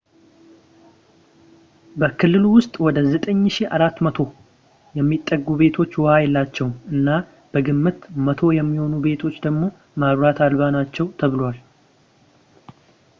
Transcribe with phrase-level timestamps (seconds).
[2.01, 4.25] በክልሉ ውስጥ ወደ 9400
[4.99, 7.07] የሚጠጉ ቤቶች ውሃ የላቸውም፣ እና
[7.53, 8.01] በግምት
[8.33, 9.63] 100 የሚሆኑ ቤቶች ደግሞ
[10.03, 11.57] መብራት አልባ ናቸው ተብሏል